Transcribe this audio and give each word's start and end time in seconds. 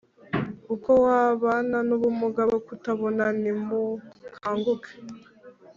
Uko 0.73 0.89
wabana 1.03 1.77
n 1.87 1.89
ubumuga 1.97 2.41
bwo 2.49 2.59
kutabona 2.67 3.25
Nimukanguke 3.41 4.93